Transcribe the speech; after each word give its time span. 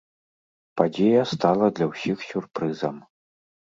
Падзея 0.79 1.21
стала 1.33 1.65
для 1.81 1.85
ўсіх 1.91 2.17
сюрпрызам. 2.33 2.95